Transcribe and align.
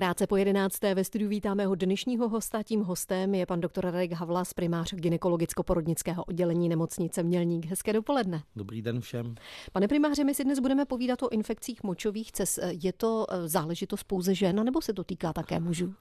Krátce 0.00 0.26
po 0.26 0.36
11. 0.36 0.82
ve 0.94 1.04
studiu 1.04 1.30
vítáme 1.30 1.66
ho 1.66 1.74
dnešního 1.74 2.28
hosta. 2.28 2.62
Tím 2.62 2.80
hostem 2.80 3.34
je 3.34 3.46
pan 3.46 3.60
doktor 3.60 3.84
Radek 3.84 4.12
Havlas, 4.12 4.54
primář 4.54 4.94
gynekologicko-porodnického 4.94 6.24
oddělení 6.24 6.68
nemocnice 6.68 7.22
Mělník. 7.22 7.66
Hezké 7.66 7.92
dopoledne. 7.92 8.42
Dobrý 8.56 8.82
den 8.82 9.00
všem. 9.00 9.34
Pane 9.72 9.88
primáře, 9.88 10.24
my 10.24 10.34
si 10.34 10.44
dnes 10.44 10.58
budeme 10.58 10.84
povídat 10.84 11.22
o 11.22 11.28
infekcích 11.28 11.82
močových 11.82 12.32
cest. 12.32 12.58
Je 12.68 12.92
to 12.92 13.26
eh, 13.30 13.48
záležitost 13.48 14.04
pouze 14.04 14.34
žen, 14.34 14.64
nebo 14.64 14.82
se 14.82 14.92
to 14.92 15.04
týká 15.04 15.32
také 15.32 15.60
mužů? 15.60 15.94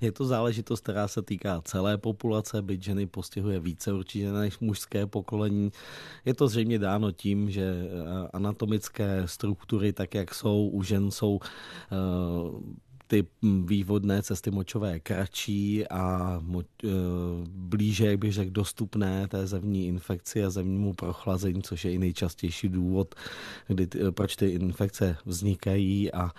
Je 0.00 0.12
to 0.12 0.24
záležitost, 0.24 0.80
která 0.80 1.08
se 1.08 1.22
týká 1.22 1.62
celé 1.64 1.98
populace, 1.98 2.62
byť 2.62 2.82
ženy 2.82 3.06
postihuje 3.06 3.60
více 3.60 3.92
určitě 3.92 4.32
než 4.32 4.58
mužské 4.58 5.06
pokolení. 5.06 5.70
Je 6.24 6.34
to 6.34 6.48
zřejmě 6.48 6.78
dáno 6.78 7.12
tím, 7.12 7.50
že 7.50 7.62
eh, 7.62 8.28
anatomické 8.32 9.22
struktury, 9.26 9.92
tak 9.92 10.14
jak 10.14 10.34
jsou, 10.34 10.68
u 10.72 10.82
žen 10.82 11.10
jsou 11.10 11.34
uh, 11.34 12.60
ty 13.14 13.26
vývodné 13.64 14.22
cesty 14.22 14.50
močové 14.50 15.00
kratší 15.00 15.88
a 15.88 16.38
mo- 16.40 16.64
e, 16.84 16.88
blíže, 17.48 18.06
jak 18.06 18.18
bych 18.18 18.32
řekl, 18.32 18.50
dostupné 18.50 19.28
té 19.28 19.46
zemní 19.46 19.86
infekci 19.86 20.44
a 20.44 20.50
zemnímu 20.50 20.92
prochlazení, 20.92 21.62
což 21.62 21.84
je 21.84 21.92
i 21.92 21.98
nejčastější 21.98 22.68
důvod, 22.68 23.14
kdy, 23.66 23.88
proč 24.10 24.36
ty 24.36 24.46
infekce 24.48 25.16
vznikají 25.26 26.12
a 26.12 26.30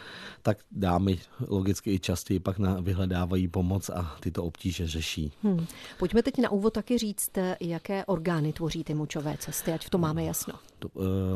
tak 0.42 0.58
dámy 0.72 1.20
logicky 1.48 1.94
i 1.94 2.00
častěji 2.00 2.40
pak 2.40 2.60
na, 2.60 2.80
vyhledávají 2.82 3.48
pomoc 3.48 3.90
a 3.90 4.16
tyto 4.20 4.44
obtíže 4.44 4.88
řeší. 4.88 5.32
Hmm. 5.44 5.66
Pojďme 6.00 6.24
teď 6.24 6.38
na 6.38 6.50
úvod 6.50 6.74
taky 6.74 6.98
říct, 6.98 7.32
jaké 7.60 8.06
orgány 8.06 8.54
tvoří 8.54 8.84
ty 8.84 8.94
močové 8.94 9.38
cesty, 9.40 9.72
ať 9.72 9.86
v 9.86 9.90
tom 9.90 10.02
máme 10.02 10.24
jasno. 10.24 10.54
E, 10.54 10.88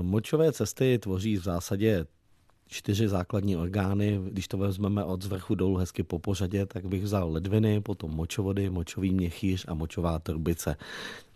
močové 0.01 0.51
cesty 0.51 0.99
tvoří 0.99 1.37
v 1.37 1.43
zásadě 1.43 2.05
čtyři 2.69 3.07
základní 3.07 3.57
orgány. 3.57 4.19
Když 4.23 4.47
to 4.47 4.57
vezmeme 4.57 5.03
od 5.03 5.21
zvrchu 5.21 5.55
dolů 5.55 5.75
hezky 5.75 6.03
po 6.03 6.19
pořadě, 6.19 6.65
tak 6.65 6.85
bych 6.85 7.03
vzal 7.03 7.31
ledviny, 7.31 7.81
potom 7.81 8.11
močovody, 8.11 8.69
močový 8.69 9.13
měchýř 9.13 9.65
a 9.67 9.73
močová 9.73 10.19
trubice 10.19 10.75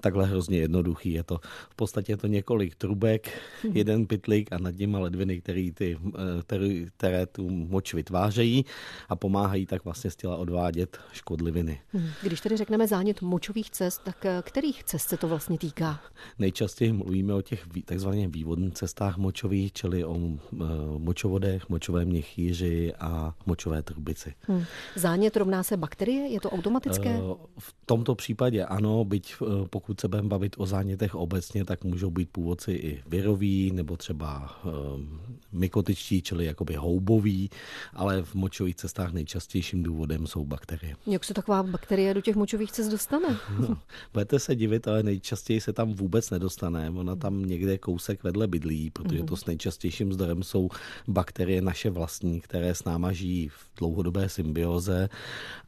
takhle 0.04 0.26
hrozně 0.26 0.58
jednoduchý. 0.58 1.12
Je 1.12 1.24
to 1.24 1.40
v 1.70 1.76
podstatě 1.76 2.12
je 2.12 2.18
to 2.18 2.28
několik 2.28 2.76
trubek, 2.76 3.32
hmm. 3.64 3.78
jeden 3.78 4.06
pytlík 4.06 4.54
a 4.54 4.58
nad 4.58 4.76
nimi 4.76 4.98
ledviny, 4.98 5.42
který 5.42 5.72
ty, 5.72 5.98
které, 6.44 6.86
které 6.98 7.26
tu 7.26 7.50
moč 7.50 7.94
vytvářejí 7.94 8.66
a 9.10 9.16
pomáhají 9.16 9.66
tak 9.66 9.86
vlastně 9.86 10.12
z 10.12 10.16
těla 10.16 10.38
odvádět 10.38 11.00
škodliviny. 11.12 11.82
Hmm. 11.94 12.10
Když 12.22 12.42
tedy 12.42 12.58
řekneme 12.58 12.88
zánět 12.88 13.22
močových 13.22 13.72
cest, 13.72 14.02
tak 14.04 14.26
eh, 14.26 14.42
kterých 14.46 14.84
cest 14.84 15.08
se 15.10 15.18
to 15.18 15.28
vlastně 15.28 15.58
týká? 15.58 16.00
Nejčastěji 16.40 16.94
mluvíme 16.94 17.34
o 17.34 17.42
těch 17.42 17.66
takzvaných 17.86 18.28
vývodních 18.28 18.74
cestách 18.74 19.18
močových, 19.18 19.74
čili 19.74 20.06
o 20.06 20.18
eh, 20.18 20.66
močovodech, 20.98 21.70
močovém 21.70 22.08
měchýři 22.08 22.94
a 23.00 23.36
močové 23.46 23.84
trubici. 23.84 24.34
Hmm. 24.40 24.64
Zánět 24.96 25.38
rovná 25.38 25.64
se 25.64 25.78
bakterie? 25.78 26.28
Je 26.28 26.40
to 26.40 26.50
automatické? 26.50 27.10
Eh, 27.10 27.36
v 27.60 27.74
tomto 27.86 28.16
případě 28.16 28.66
ano, 28.66 29.06
byť 29.06 29.36
pokud 29.70 29.93
pokud 29.94 30.02
se 30.02 30.08
budeme 30.08 30.30
bavit 30.30 30.56
o 30.58 30.66
zánětech 30.66 31.16
obecně, 31.16 31.66
tak 31.66 31.84
můžou 31.84 32.12
být 32.12 32.30
původci 32.30 32.72
i 32.72 33.04
viroví 33.08 33.72
nebo 33.72 33.98
třeba 33.98 34.60
um, 34.64 35.22
mykotičtí, 35.52 36.22
čili 36.22 36.46
jakoby 36.46 36.76
houboví, 36.76 37.50
ale 37.94 38.24
v 38.24 38.36
močových 38.36 38.76
cestách 38.76 39.14
nejčastějším 39.14 39.84
důvodem 39.84 40.28
jsou 40.28 40.46
bakterie. 40.46 40.96
Jak 41.08 41.24
se 41.24 41.34
taková 41.34 41.64
bakterie 41.64 42.14
do 42.14 42.22
těch 42.22 42.36
močových 42.36 42.72
cest 42.72 42.90
dostane? 42.90 43.28
No, 43.60 43.78
budete 44.14 44.40
se 44.40 44.56
divit, 44.56 44.88
ale 44.88 45.04
nejčastěji 45.04 45.62
se 45.62 45.74
tam 45.74 45.94
vůbec 45.94 46.30
nedostane. 46.30 46.90
Ona 46.90 47.16
tam 47.16 47.46
někde 47.46 47.78
kousek 47.78 48.24
vedle 48.24 48.48
bydlí, 48.48 48.90
protože 48.90 49.18
mhm. 49.18 49.28
to 49.28 49.36
s 49.36 49.46
nejčastějším 49.46 50.14
zdrojem 50.14 50.44
jsou 50.44 50.70
bakterie 51.08 51.62
naše 51.62 51.90
vlastní, 51.90 52.42
které 52.42 52.76
s 52.76 52.84
náma 52.84 53.12
žijí 53.12 53.48
v 53.48 53.70
dlouhodobé 53.78 54.30
symbioze 54.30 55.10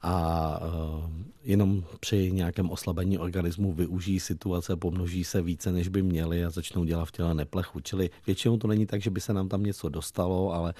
a 0.01 0.59
uh, 0.61 1.09
jenom 1.43 1.83
při 1.99 2.31
nějakém 2.31 2.69
oslabení 2.69 3.17
organismu 3.17 3.73
využijí 3.73 4.14
situace, 4.19 4.75
pomnoží 4.75 5.23
se 5.23 5.41
více, 5.41 5.71
než 5.71 5.87
by 5.87 6.01
měli 6.01 6.45
a 6.45 6.49
začnou 6.49 6.83
dělat 6.83 7.05
v 7.05 7.11
těle 7.11 7.33
neplechu. 7.33 7.79
Čili 7.79 8.09
většinou 8.27 8.57
to 8.57 8.67
není 8.67 8.85
tak, 8.85 9.01
že 9.01 9.09
by 9.09 9.21
se 9.21 9.33
nám 9.33 9.49
tam 9.49 9.63
něco 9.63 9.89
dostalo, 9.89 10.53
ale 10.53 10.73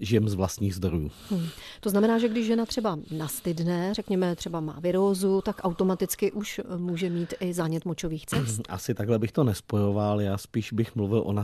žijem 0.00 0.28
z 0.28 0.34
vlastních 0.34 0.74
zdrojů. 0.74 1.10
Hmm. 1.30 1.48
To 1.80 1.90
znamená, 1.90 2.18
že 2.18 2.28
když 2.28 2.46
žena 2.46 2.66
třeba 2.66 2.98
nastydne, 3.10 3.94
řekněme 3.94 4.36
třeba 4.36 4.60
má 4.60 4.80
virózu, 4.80 5.40
tak 5.44 5.60
automaticky 5.62 6.32
už 6.32 6.60
může 6.76 7.10
mít 7.10 7.34
i 7.40 7.54
zánět 7.54 7.84
močových 7.84 8.26
cest? 8.26 8.60
Asi 8.68 8.94
takhle 8.94 9.18
bych 9.18 9.32
to 9.32 9.44
nespojoval, 9.44 10.20
já 10.20 10.38
spíš 10.38 10.72
bych 10.72 10.96
mluvil 10.96 11.24
o 11.26 11.34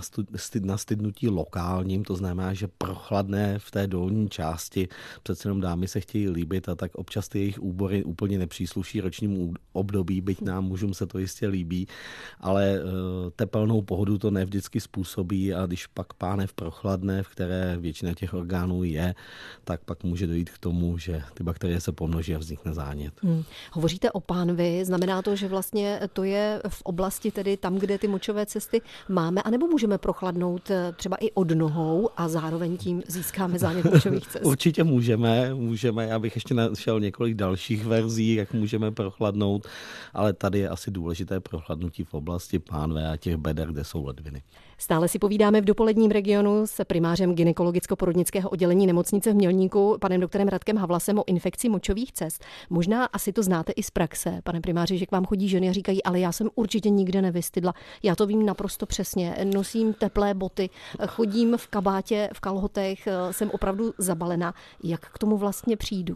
nastydnutí 0.61 1.29
lokálním, 1.29 2.05
to 2.05 2.17
znamená, 2.17 2.55
že 2.55 2.69
prochladné 2.69 3.59
v 3.59 3.71
té 3.71 3.87
dolní 3.87 4.29
části, 4.29 4.89
přece 5.23 5.49
jenom 5.49 5.61
dámy 5.61 5.89
se 5.89 6.01
chtějí 6.01 6.29
líbit 6.29 6.69
a 6.69 6.75
tak 6.75 6.95
občas 6.95 7.29
ty 7.29 7.39
jejich 7.39 7.63
úbory 7.63 8.05
úplně 8.05 8.39
nepřísluší 8.39 9.01
ročnímu 9.01 9.55
období, 9.73 10.21
byť 10.21 10.41
nám 10.41 10.65
mužům 10.65 10.95
se 10.95 11.07
to 11.07 11.19
jistě 11.23 11.47
líbí, 11.47 11.87
ale 12.41 12.75
eh, 12.77 13.31
tepelnou 13.37 13.83
pohodu 13.83 14.19
to 14.19 14.31
nevždycky 14.31 14.81
způsobí 14.81 15.55
a 15.55 15.67
když 15.67 15.87
pak 15.87 16.13
pánev 16.15 16.53
prochladne, 16.53 17.23
v 17.23 17.29
které 17.29 17.77
většina 17.81 18.15
těch 18.15 18.35
orgánů 18.35 18.83
je, 18.85 19.15
tak 19.65 19.85
pak 19.85 20.05
může 20.05 20.27
dojít 20.27 20.51
k 20.51 20.59
tomu, 20.59 20.99
že 20.99 21.23
ty 21.35 21.45
bakterie 21.45 21.81
se 21.81 21.93
pomnoží 21.93 22.35
a 22.35 22.39
vznikne 22.39 22.75
zánět. 22.75 23.15
Hmm. 23.23 23.43
Hovoříte 23.73 24.11
o 24.11 24.21
pánvi, 24.21 24.85
znamená 24.85 25.23
to, 25.23 25.37
že 25.37 25.49
vlastně 25.49 26.01
to 26.13 26.25
je 26.25 26.63
v 26.69 26.83
oblasti 26.83 27.31
tedy 27.31 27.57
tam, 27.57 27.79
kde 27.79 27.99
ty 27.99 28.09
močové 28.09 28.47
cesty 28.47 28.81
máme, 29.09 29.43
anebo 29.43 29.67
můžeme 29.67 29.99
prochladnout 29.99 30.71
eh, 30.71 30.93
třeba 30.97 31.17
i 31.17 31.31
od 31.31 31.51
nohou 31.51 32.11
a 32.17 32.29
zároveň 32.29 32.77
tím 32.77 33.03
získáme 33.09 33.59
zánět 33.59 33.85
močových 33.85 34.27
cest? 34.29 34.43
Určitě 34.45 34.85
můžeme, 34.85 35.55
můžeme. 35.55 36.07
Já 36.07 36.19
bych 36.19 36.35
ještě 36.35 36.55
našel 36.55 37.01
několik 37.01 37.35
dalších 37.35 37.85
verzí, 37.85 38.35
jak 38.35 38.53
můžeme 38.53 38.91
prochladnout, 38.91 39.67
ale 40.15 40.33
tady 40.33 40.59
je 40.59 40.69
asi 40.69 40.91
důležité 40.91 41.12
důležité 41.13 41.41
prohladnutí 41.41 42.05
v 42.05 42.15
oblasti 42.15 42.59
pánve 42.59 43.11
a 43.11 43.17
těch 43.17 43.37
beder, 43.37 43.69
kde 43.69 43.85
jsou 43.85 44.07
ledviny. 44.07 44.43
Stále 44.79 45.09
si 45.09 45.19
povídáme 45.19 45.61
v 45.61 45.65
dopoledním 45.65 46.11
regionu 46.11 46.67
s 46.67 46.85
primářem 46.85 47.35
gynekologicko-porodnického 47.35 48.49
oddělení 48.49 48.87
nemocnice 48.87 49.33
v 49.33 49.35
Mělníku, 49.35 49.97
panem 50.01 50.21
doktorem 50.21 50.49
Radkem 50.49 50.77
Havlasem 50.77 51.19
o 51.19 51.25
infekci 51.27 51.69
močových 51.69 52.13
cest. 52.13 52.45
Možná 52.71 53.05
asi 53.05 53.33
to 53.33 53.43
znáte 53.43 53.73
i 53.73 53.83
z 53.83 53.91
praxe, 53.91 54.41
pane 54.45 54.61
primáři, 54.61 54.99
že 54.99 55.07
k 55.07 55.13
vám 55.13 55.25
chodí 55.25 55.49
ženy 55.49 55.69
a 55.69 55.73
říkají, 55.73 56.03
ale 56.03 56.21
já 56.21 56.33
jsem 56.33 56.51
určitě 56.55 56.91
nikde 56.91 57.23
nevystydla. 57.23 57.75
Já 58.03 58.17
to 58.17 58.27
vím 58.27 58.47
naprosto 58.47 58.87
přesně. 58.87 59.37
Nosím 59.55 59.93
teplé 59.93 60.35
boty, 60.35 60.71
chodím 61.07 61.57
v 61.57 61.67
kabátě, 61.67 62.31
v 62.35 62.41
kalhotech, 62.41 63.09
jsem 63.31 63.51
opravdu 63.51 63.95
zabalená. 63.99 64.55
Jak 64.85 65.01
k 65.01 65.19
tomu 65.19 65.37
vlastně 65.37 65.77
přijdu? 65.77 66.15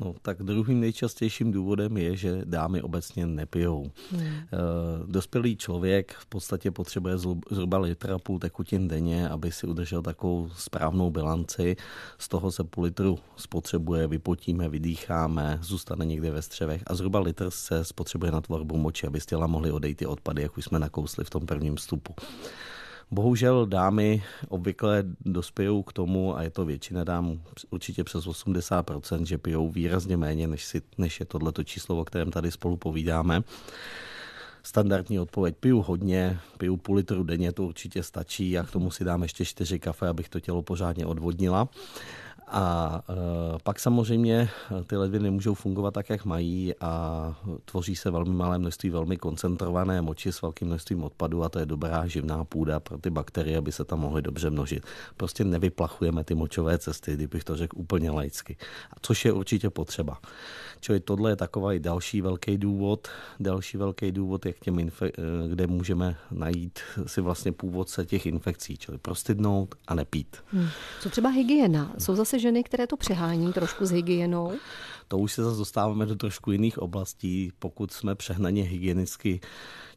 No, 0.00 0.14
tak 0.22 0.42
druhým 0.42 0.80
nejčastějším 0.80 1.52
důvodem 1.52 1.96
je, 1.96 2.16
že 2.16 2.42
dámy 2.44 2.82
obecně 2.82 3.26
nepijou. 3.26 3.90
Hmm. 4.10 4.26
E, 4.26 4.46
dospělý 5.06 5.56
člověk 5.56 6.12
v 6.12 6.26
podstatě 6.26 6.70
potřebuje 6.70 7.18
zhruba 7.50 7.78
litra 7.78 8.18
půl 8.18 8.38
tekutin 8.38 8.88
denně, 8.88 9.28
aby 9.28 9.52
si 9.52 9.66
udržel 9.66 10.02
takovou 10.02 10.48
správnou 10.56 11.10
bilanci. 11.10 11.76
Z 12.18 12.28
toho 12.28 12.52
se 12.52 12.64
půl 12.64 12.84
litru 12.84 13.18
spotřebuje, 13.36 14.06
vypotíme, 14.06 14.68
vydýcháme, 14.68 15.58
zůstane 15.62 16.04
někde 16.04 16.30
ve 16.30 16.42
střevech 16.42 16.82
a 16.86 16.94
zhruba 16.94 17.20
litr 17.20 17.50
se 17.50 17.84
spotřebuje 17.84 18.32
na 18.32 18.40
tvorbu 18.40 18.76
moči, 18.76 19.06
aby 19.06 19.20
z 19.20 19.26
těla 19.26 19.46
mohly 19.46 19.72
odejít 19.72 19.98
ty 19.98 20.06
odpady, 20.06 20.42
jak 20.42 20.58
už 20.58 20.64
jsme 20.64 20.78
nakousli 20.78 21.24
v 21.24 21.30
tom 21.30 21.46
prvním 21.46 21.76
vstupu. 21.76 22.14
Bohužel 23.10 23.66
dámy 23.66 24.22
obvykle 24.48 25.04
dospějou 25.20 25.82
k 25.82 25.92
tomu, 25.92 26.36
a 26.36 26.42
je 26.42 26.50
to 26.50 26.64
většina 26.64 27.04
dám 27.04 27.40
určitě 27.70 28.04
přes 28.04 28.26
80%, 28.26 29.24
že 29.24 29.38
pijou 29.38 29.70
výrazně 29.70 30.16
méně, 30.16 30.46
než, 30.46 30.64
si, 30.64 30.82
než 30.98 31.20
je 31.20 31.26
tohleto 31.26 31.64
číslo, 31.64 32.00
o 32.00 32.04
kterém 32.04 32.30
tady 32.30 32.50
spolu 32.50 32.76
povídáme. 32.76 33.42
Standardní 34.62 35.20
odpověď, 35.20 35.56
piju 35.60 35.82
hodně, 35.82 36.38
piju 36.58 36.76
půl 36.76 36.96
litru 36.96 37.22
denně, 37.22 37.52
to 37.52 37.64
určitě 37.64 38.02
stačí, 38.02 38.58
a 38.58 38.62
k 38.62 38.70
tomu 38.70 38.90
si 38.90 39.04
dám 39.04 39.22
ještě 39.22 39.44
čtyři 39.44 39.78
kafe, 39.78 40.08
abych 40.08 40.28
to 40.28 40.40
tělo 40.40 40.62
pořádně 40.62 41.06
odvodnila. 41.06 41.68
A 42.56 43.02
e, 43.08 43.14
pak 43.62 43.80
samozřejmě 43.80 44.48
ty 44.86 44.96
ledviny 44.96 45.30
můžou 45.30 45.54
fungovat 45.54 45.94
tak, 45.94 46.10
jak 46.10 46.24
mají 46.24 46.74
a 46.80 47.34
tvoří 47.64 47.96
se 47.96 48.10
velmi 48.10 48.34
malé 48.34 48.58
množství 48.58 48.90
velmi 48.90 49.16
koncentrované 49.16 50.02
moči 50.02 50.32
s 50.32 50.42
velkým 50.42 50.68
množstvím 50.68 51.02
odpadu 51.04 51.42
a 51.42 51.48
to 51.48 51.58
je 51.58 51.66
dobrá 51.66 52.06
živná 52.06 52.44
půda 52.44 52.80
pro 52.80 52.98
ty 52.98 53.10
bakterie, 53.10 53.58
aby 53.58 53.72
se 53.72 53.84
tam 53.84 54.00
mohly 54.00 54.22
dobře 54.22 54.50
množit. 54.50 54.82
Prostě 55.16 55.44
nevyplachujeme 55.44 56.24
ty 56.24 56.34
močové 56.34 56.78
cesty, 56.78 57.14
kdybych 57.14 57.44
to 57.44 57.56
řekl 57.56 57.78
úplně 57.78 58.10
laicky, 58.10 58.56
což 59.02 59.24
je 59.24 59.32
určitě 59.32 59.70
potřeba. 59.70 60.18
Čili 60.80 61.00
tohle 61.00 61.30
je 61.30 61.36
takový 61.36 61.78
další 61.78 62.20
velký 62.20 62.58
důvod, 62.58 63.08
další 63.40 63.76
velký 63.76 64.12
důvod, 64.12 64.46
jak 64.46 64.58
těm 64.58 64.76
infe- 64.76 65.12
e, 65.18 65.48
kde 65.48 65.66
můžeme 65.66 66.16
najít 66.30 66.78
si 67.06 67.20
vlastně 67.20 67.52
původce 67.52 68.06
těch 68.06 68.26
infekcí, 68.26 68.76
čili 68.76 68.98
prostydnout 68.98 69.74
a 69.86 69.94
nepít. 69.94 70.36
Hmm. 70.46 70.68
Co 71.00 71.10
třeba 71.10 71.28
hygiena? 71.28 71.92
Jsou 71.98 72.14
zase 72.14 72.38
ženy, 72.44 72.64
které 72.64 72.86
to 72.86 72.96
přehání 72.96 73.52
trošku 73.52 73.86
s 73.86 73.90
hygienou? 73.90 74.52
To 75.08 75.18
už 75.18 75.32
se 75.32 75.44
zase 75.44 75.58
dostáváme 75.58 76.06
do 76.06 76.16
trošku 76.16 76.52
jiných 76.52 76.78
oblastí, 76.78 77.52
pokud 77.58 77.92
jsme 77.92 78.14
přehnaně 78.14 78.62
hygienicky 78.62 79.40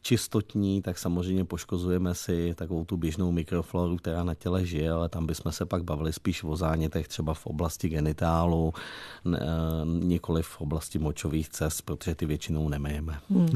čistotní, 0.07 0.81
tak 0.81 0.97
samozřejmě 0.97 1.45
poškozujeme 1.45 2.15
si 2.15 2.53
takovou 2.55 2.85
tu 2.85 2.97
běžnou 2.97 3.31
mikrofloru, 3.31 3.97
která 3.97 4.23
na 4.23 4.35
těle 4.35 4.65
žije, 4.65 4.91
ale 4.91 5.09
tam 5.09 5.25
bychom 5.25 5.51
se 5.51 5.65
pak 5.65 5.83
bavili 5.83 6.13
spíš 6.13 6.43
o 6.43 6.55
zánětech 6.55 7.07
třeba 7.07 7.33
v 7.33 7.45
oblasti 7.45 7.89
genitálu, 7.89 8.73
nikoli 9.83 10.43
v 10.43 10.61
oblasti 10.61 10.99
močových 10.99 11.49
cest, 11.49 11.81
protože 11.81 12.15
ty 12.15 12.25
většinou 12.25 12.69
nemejeme. 12.69 13.19
Hmm. 13.29 13.49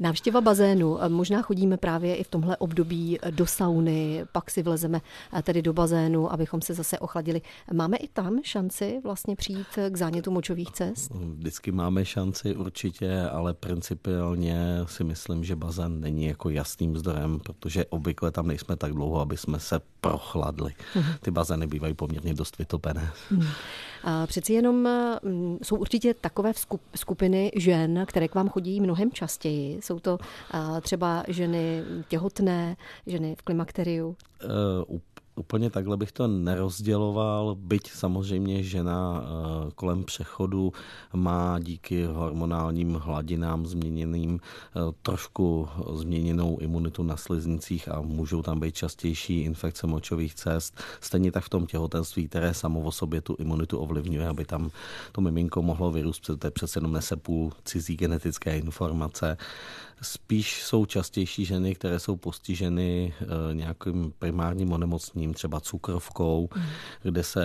Návštěva 0.00 0.40
bazénu. 0.40 0.98
Možná 1.08 1.42
chodíme 1.42 1.76
právě 1.76 2.16
i 2.16 2.24
v 2.24 2.28
tomhle 2.28 2.56
období 2.56 3.18
do 3.30 3.46
sauny, 3.46 4.24
pak 4.32 4.50
si 4.50 4.62
vlezeme 4.62 5.00
tedy 5.42 5.62
do 5.62 5.72
bazénu, 5.72 6.32
abychom 6.32 6.62
se 6.62 6.74
zase 6.74 6.98
ochladili. 6.98 7.42
Máme 7.72 7.96
i 7.96 8.08
tam 8.08 8.40
šanci 8.42 9.00
vlastně 9.04 9.36
přijít 9.36 9.66
k 9.90 9.96
zánětu 9.96 10.30
močových 10.30 10.72
cest? 10.72 11.10
Vždycky 11.14 11.72
máme 11.72 12.04
šanci 12.04 12.56
určitě, 12.56 13.22
ale 13.22 13.54
principiálně 13.54 14.58
si 14.86 15.04
myslím, 15.04 15.44
že 15.44 15.56
bazén 15.56 15.97
není 15.98 16.24
jako 16.24 16.50
jasným 16.50 16.96
zdrojem, 16.96 17.40
protože 17.40 17.84
obvykle 17.86 18.30
tam 18.30 18.46
nejsme 18.46 18.76
tak 18.76 18.92
dlouho, 18.92 19.20
aby 19.20 19.36
jsme 19.36 19.60
se 19.60 19.80
prochladli. 20.00 20.72
Mhm. 20.94 21.12
Ty 21.20 21.30
bazény 21.30 21.66
bývají 21.66 21.94
poměrně 21.94 22.34
dost 22.34 22.58
vytopené. 22.58 23.10
Hmm. 23.30 23.46
A 24.04 24.26
přeci 24.26 24.52
jenom 24.52 24.88
mm, 25.22 25.58
jsou 25.62 25.76
určitě 25.76 26.14
takové 26.14 26.52
skupiny 26.96 27.52
žen, 27.56 28.04
které 28.06 28.28
k 28.28 28.34
vám 28.34 28.48
chodí 28.48 28.80
mnohem 28.80 29.12
častěji. 29.12 29.82
Jsou 29.82 30.00
to 30.00 30.18
třeba 30.80 31.24
ženy 31.28 31.82
těhotné, 32.08 32.76
ženy 33.06 33.36
v 33.38 33.42
klimakteriu? 33.42 34.16
Uh, 34.88 34.98
úplně 35.38 35.70
takhle 35.70 35.96
bych 35.96 36.12
to 36.12 36.26
nerozděloval, 36.26 37.54
byť 37.54 37.90
samozřejmě 37.90 38.62
žena 38.62 39.22
eh, 39.22 39.70
kolem 39.74 40.04
přechodu 40.04 40.72
má 41.14 41.58
díky 41.58 42.04
hormonálním 42.04 42.94
hladinám 42.94 43.66
změněným 43.66 44.40
eh, 44.40 44.80
trošku 45.02 45.68
změněnou 45.92 46.58
imunitu 46.58 47.02
na 47.02 47.16
sliznicích 47.16 47.88
a 47.88 48.00
můžou 48.00 48.42
tam 48.42 48.60
být 48.60 48.74
častější 48.74 49.40
infekce 49.40 49.86
močových 49.86 50.34
cest. 50.34 50.80
Stejně 51.00 51.32
tak 51.32 51.44
v 51.44 51.48
tom 51.48 51.66
těhotenství, 51.66 52.28
které 52.28 52.54
samo 52.54 52.80
o 52.80 52.92
sobě 52.92 53.20
tu 53.20 53.36
imunitu 53.38 53.78
ovlivňuje, 53.78 54.28
aby 54.28 54.44
tam 54.44 54.70
to 55.12 55.20
miminko 55.20 55.62
mohlo 55.62 55.90
vyrůst, 55.90 56.26
protože 56.26 56.50
přece 56.50 56.78
jenom 56.78 56.92
nese 56.92 57.16
půl 57.16 57.52
cizí 57.64 57.96
genetické 57.96 58.58
informace. 58.58 59.36
Spíš 60.02 60.62
jsou 60.62 60.86
častější 60.86 61.44
ženy, 61.44 61.74
které 61.74 61.98
jsou 61.98 62.16
postiženy 62.16 63.14
eh, 63.20 63.54
nějakým 63.54 64.12
primárním 64.18 64.72
onemocněním, 64.72 65.34
třeba 65.34 65.60
cukrovkou, 65.60 66.48
mm. 66.56 66.62
kde 67.02 67.22
se 67.22 67.44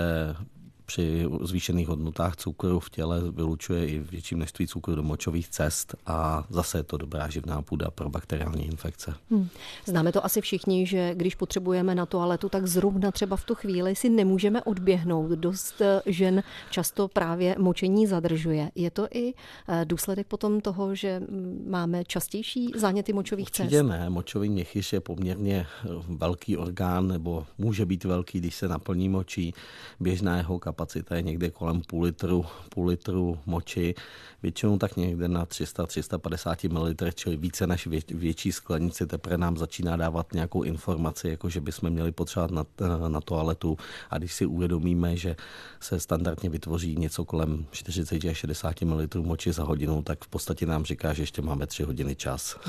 při 0.85 1.25
zvýšených 1.41 1.87
hodnotách 1.87 2.35
cukru 2.35 2.79
v 2.79 2.89
těle 2.89 3.31
vylučuje 3.31 3.87
i 3.87 3.99
větší 3.99 4.35
množství 4.35 4.67
cukru 4.67 4.95
do 4.95 5.03
močových 5.03 5.49
cest 5.49 5.95
a 6.05 6.43
zase 6.49 6.77
je 6.77 6.83
to 6.83 6.97
dobrá 6.97 7.29
živná 7.29 7.61
půda 7.61 7.91
pro 7.91 8.09
bakteriální 8.09 8.65
infekce. 8.65 9.13
Hmm. 9.31 9.47
Známe 9.85 10.11
to 10.11 10.25
asi 10.25 10.41
všichni, 10.41 10.85
že 10.85 11.15
když 11.15 11.35
potřebujeme 11.35 11.95
na 11.95 12.05
toaletu, 12.05 12.49
tak 12.49 12.67
zrovna 12.67 13.11
třeba 13.11 13.35
v 13.35 13.45
tu 13.45 13.55
chvíli 13.55 13.95
si 13.95 14.09
nemůžeme 14.09 14.61
odběhnout. 14.61 15.31
Dost 15.31 15.81
eh, 15.81 16.01
žen 16.05 16.43
často 16.69 17.07
právě 17.07 17.55
močení 17.59 18.07
zadržuje. 18.07 18.71
Je 18.75 18.91
to 18.91 19.07
i 19.11 19.33
eh, 19.67 19.85
důsledek 19.85 20.27
potom 20.27 20.61
toho, 20.61 20.95
že 20.95 21.19
mm, 21.19 21.65
máme 21.69 22.05
častější 22.05 22.71
záněty 22.75 23.13
močových 23.13 23.47
Určitě 23.47 23.69
cest? 23.69 23.85
ne. 23.85 24.09
Močový 24.09 24.49
měchyš 24.49 24.93
je 24.93 24.99
poměrně 24.99 25.65
eh, 25.85 25.87
velký 26.07 26.57
orgán, 26.57 27.07
nebo 27.07 27.45
může 27.57 27.85
být 27.85 28.03
velký, 28.03 28.39
když 28.39 28.55
se 28.55 28.67
naplní 28.67 29.09
močí. 29.09 29.53
Běžná 29.99 30.37
jeho 30.37 30.59
kapacita 30.59 30.72
je 31.13 31.21
někde 31.21 31.49
kolem 31.49 31.81
půl 31.81 32.03
litru, 32.03 32.45
půl 32.69 32.87
litru 32.87 33.39
moči, 33.45 33.95
většinou 34.43 34.77
tak 34.77 34.97
někde 34.97 35.27
na 35.27 35.45
300-350 35.45 36.73
ml, 36.73 37.11
čili 37.15 37.37
více 37.37 37.67
než 37.67 37.87
vě, 37.87 37.99
větší 38.07 38.51
sklenici, 38.51 39.07
teprve 39.07 39.37
nám 39.37 39.57
začíná 39.57 39.97
dávat 39.97 40.33
nějakou 40.33 40.63
informaci, 40.63 41.29
jako 41.29 41.49
že 41.49 41.61
bychom 41.61 41.89
měli 41.89 42.11
potřebovat 42.11 42.51
na, 42.51 42.65
na 43.07 43.21
toaletu 43.21 43.77
a 44.09 44.17
když 44.17 44.33
si 44.33 44.45
uvědomíme, 44.45 45.17
že 45.17 45.35
se 45.79 45.99
standardně 45.99 46.49
vytvoří 46.49 46.95
něco 46.95 47.25
kolem 47.25 47.65
40 47.71 48.25
až 48.25 48.37
60 48.37 48.81
ml 48.81 49.07
moči 49.21 49.53
za 49.53 49.63
hodinu, 49.63 50.01
tak 50.01 50.25
v 50.25 50.27
podstatě 50.27 50.65
nám 50.65 50.85
říká, 50.85 51.13
že 51.13 51.23
ještě 51.23 51.41
máme 51.41 51.67
3 51.67 51.83
hodiny 51.83 52.15
čas. 52.15 52.59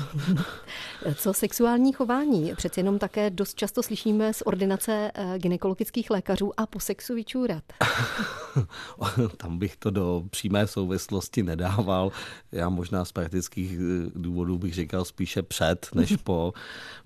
Co 1.15 1.33
sexuální 1.33 1.93
chování? 1.93 2.53
Přeci 2.55 2.79
jenom 2.79 2.99
také 2.99 3.29
dost 3.29 3.55
často 3.55 3.83
slyšíme 3.83 4.33
z 4.33 4.41
ordinace 4.45 5.11
eh, 5.13 5.39
gynekologických 5.39 6.09
lékařů 6.09 6.59
a 6.59 6.65
po 6.65 6.79
sexu 6.79 7.15
vyčůrat. 7.15 7.63
Tam 9.37 9.57
bych 9.57 9.75
to 9.75 9.89
do 9.89 10.23
přímé 10.29 10.67
souvislosti 10.67 11.43
nedával. 11.43 12.11
Já 12.51 12.69
možná 12.69 13.05
z 13.05 13.11
praktických 13.11 13.71
eh, 13.73 14.11
důvodů 14.15 14.57
bych 14.57 14.73
říkal 14.73 15.05
spíše 15.05 15.43
před 15.43 15.89
než 15.95 16.15
po, 16.23 16.53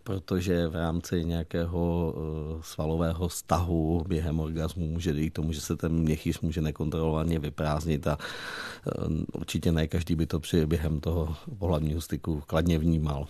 protože 0.04 0.68
v 0.68 0.76
rámci 0.76 1.26
nějakého 1.26 2.14
eh, 2.16 2.64
svalového 2.64 3.30
stahu 3.30 4.04
během 4.08 4.40
orgasmu 4.40 4.88
může 4.88 5.14
dojít 5.14 5.30
k 5.30 5.36
tomu, 5.36 5.54
že 5.54 5.62
se 5.62 5.76
ten 5.76 5.92
měchýř 5.92 6.40
může 6.40 6.62
nekontrolovaně 6.62 7.40
vyprázdnit 7.40 8.08
a 8.08 8.18
eh, 8.18 8.92
určitě 9.34 9.72
ne 9.72 9.88
každý 9.88 10.16
by 10.16 10.26
to 10.26 10.40
při 10.40 10.66
během 10.66 11.00
toho 11.00 11.36
pohlavního 11.60 12.02
styku 12.02 12.44
kladně 12.48 12.80
vnímal. 12.80 13.28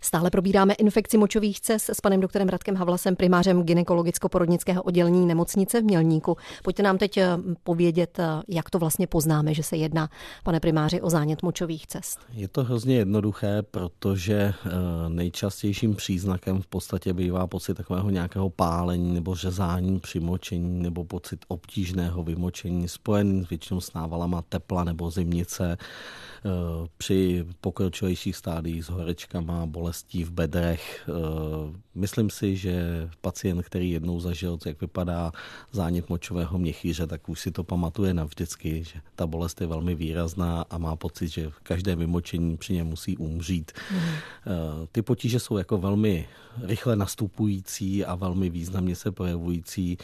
Stále 0.00 0.30
probíráme 0.30 0.74
infekci 0.74 1.18
močových 1.18 1.60
cest 1.60 1.90
s 1.90 2.00
panem 2.00 2.20
doktorem 2.20 2.48
Radkem 2.48 2.76
Havlasem, 2.76 3.16
primářem 3.16 3.62
gynekologicko-porodnického 3.62 4.82
oddělení 4.82 5.26
nemocnice 5.26 5.80
v 5.80 5.84
Mělníku. 5.84 6.36
Pojďte 6.62 6.82
nám 6.82 6.98
teď 6.98 7.16
eh, 7.16 7.36
povědět, 7.62 8.18
eh, 8.18 8.42
jak 8.48 8.70
to 8.70 8.78
vlastně 8.78 9.06
poznáme, 9.06 9.54
že 9.54 9.62
se 9.62 9.76
jedná, 9.76 10.08
pane 10.44 10.60
primáři, 10.60 11.00
o 11.00 11.10
zánět 11.10 11.42
močových 11.42 11.86
cest. 11.86 12.18
Je 12.32 12.48
to 12.48 12.64
hrozně 12.64 12.96
jednoduché, 12.96 13.62
protože 13.62 14.34
eh, 14.34 14.70
nejčastějším 15.08 15.96
příznakem 15.96 16.62
v 16.62 16.66
podstatě 16.66 17.12
bývá 17.12 17.46
pocit 17.46 17.74
takového 17.74 18.10
nějakého 18.10 18.50
pálení 18.50 19.14
nebo 19.14 19.34
řezání 19.34 20.00
při 20.00 20.20
močení 20.20 20.82
nebo 20.82 21.04
pocit 21.04 21.44
obtížného 21.48 22.22
vymočení 22.22 22.88
spojený 22.88 23.46
většinou 23.50 23.80
s 23.80 23.92
návalama 23.92 24.42
tepla 24.42 24.84
nebo 24.84 25.10
zimnice 25.10 25.76
při 26.96 27.46
pokročilejších 27.60 28.36
stádiích 28.36 28.84
s 28.84 28.88
horečkama, 28.88 29.63
bolestí 29.66 30.24
v 30.24 30.30
bedrech. 30.30 31.08
Eh, 31.08 31.12
myslím 31.94 32.30
si, 32.30 32.56
že 32.56 33.08
pacient, 33.20 33.62
který 33.62 33.90
jednou 33.90 34.20
zažil, 34.20 34.58
jak 34.66 34.80
vypadá 34.80 35.32
zánět 35.72 36.08
močového 36.08 36.58
měchýře, 36.58 37.06
tak 37.06 37.28
už 37.28 37.40
si 37.40 37.50
to 37.50 37.64
pamatuje 37.64 38.14
navždycky, 38.14 38.84
že 38.84 39.00
ta 39.16 39.26
bolest 39.26 39.60
je 39.60 39.66
velmi 39.66 39.94
výrazná 39.94 40.64
a 40.70 40.78
má 40.78 40.96
pocit, 40.96 41.28
že 41.28 41.50
každé 41.62 41.96
vymočení 41.96 42.56
při 42.56 42.72
něm 42.72 42.86
musí 42.86 43.16
umřít. 43.16 43.72
Mm. 43.90 43.98
Ty 44.92 45.02
potíže 45.02 45.40
jsou 45.40 45.56
jako 45.56 45.78
velmi 45.78 46.28
rychle 46.62 46.96
nastupující 46.96 48.04
a 48.04 48.14
velmi 48.14 48.50
významně 48.50 48.96
se 48.96 49.12
projevující 49.12 49.98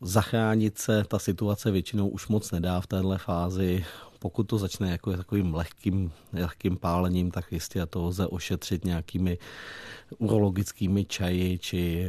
zachránit 0.00 0.78
se 0.78 1.04
ta 1.08 1.18
situace 1.18 1.70
většinou 1.70 2.08
už 2.08 2.28
moc 2.28 2.50
nedá 2.50 2.80
v 2.80 2.86
téhle 2.86 3.18
fázi 3.18 3.84
pokud 4.22 4.44
to 4.44 4.58
začne 4.58 4.90
jako 4.90 5.16
takovým 5.16 5.54
lehkým, 5.54 6.12
lehkým 6.32 6.76
pálením, 6.76 7.30
tak 7.30 7.52
jistě 7.52 7.86
to 7.86 8.02
lze 8.02 8.26
ošetřit 8.26 8.84
nějakými 8.84 9.38
urologickými 10.18 11.04
čaji 11.04 11.58
či 11.58 12.06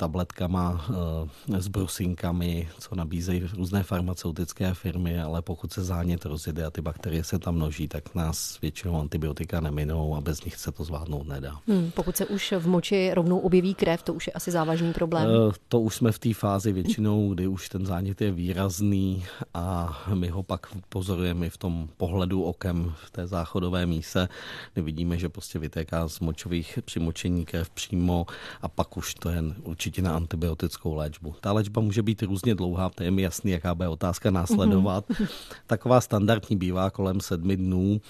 tabletkama 0.00 0.86
eh, 0.88 1.60
s 1.60 1.68
brusinkami, 1.68 2.68
co 2.78 2.94
nabízejí 2.94 3.48
různé 3.56 3.82
farmaceutické 3.82 4.74
firmy, 4.74 5.20
ale 5.20 5.42
pokud 5.42 5.72
se 5.72 5.84
zánět 5.84 6.24
rozjede 6.24 6.64
a 6.64 6.70
ty 6.70 6.80
bakterie 6.80 7.24
se 7.24 7.38
tam 7.38 7.54
množí, 7.54 7.88
tak 7.88 8.14
nás 8.14 8.60
většinou 8.60 9.00
antibiotika 9.00 9.60
neminou 9.60 10.16
a 10.16 10.20
bez 10.20 10.44
nich 10.44 10.56
se 10.56 10.72
to 10.72 10.84
zvládnout 10.84 11.28
nedá. 11.28 11.60
Hmm, 11.68 11.90
pokud 11.90 12.16
se 12.16 12.26
už 12.26 12.54
v 12.58 12.68
moči 12.68 13.10
rovnou 13.14 13.38
objeví 13.38 13.74
krev, 13.74 14.02
to 14.02 14.14
už 14.14 14.26
je 14.26 14.32
asi 14.32 14.50
závažný 14.50 14.92
problém. 14.92 15.28
Eh, 15.28 15.52
to 15.68 15.80
už 15.80 15.94
jsme 15.94 16.12
v 16.12 16.18
té 16.18 16.34
fázi 16.34 16.72
většinou, 16.72 17.34
kdy 17.34 17.46
už 17.46 17.68
ten 17.68 17.86
zánět 17.86 18.20
je 18.20 18.30
výrazný 18.30 19.24
a 19.54 19.98
my 20.14 20.28
ho 20.28 20.42
pak 20.42 20.66
pozorujeme 20.88 21.50
v 21.50 21.56
tom 21.56 21.88
pohledu 21.96 22.42
okem 22.42 22.92
v 23.06 23.10
té 23.10 23.26
záchodové 23.26 23.86
míse, 23.86 24.28
kdy 24.72 24.82
vidíme, 24.82 25.18
že 25.18 25.28
prostě 25.28 25.58
vytéká 25.58 26.08
z 26.08 26.20
močových 26.20 26.78
přimočení 26.84 27.44
krev 27.44 27.70
přímo 27.70 28.26
a 28.62 28.68
pak 28.68 28.96
už 28.96 29.14
to 29.14 29.28
je 29.28 29.42
určitě 29.64 29.89
určitě 29.90 30.02
na 30.02 30.16
antibiotickou 30.16 30.94
léčbu. 30.94 31.34
Ta 31.40 31.52
léčba 31.52 31.80
může 31.80 32.02
být 32.02 32.22
různě 32.22 32.54
dlouhá, 32.54 32.90
to 32.90 33.02
je 33.02 33.10
mi 33.10 33.22
jasný, 33.22 33.50
jaká 33.50 33.74
bude 33.74 33.88
otázka 33.88 34.30
následovat. 34.30 35.08
Mm-hmm. 35.08 35.28
Taková 35.66 36.00
standardní 36.00 36.56
bývá 36.56 36.90
kolem 36.90 37.20
sedmi 37.20 37.56
dnů. 37.56 38.00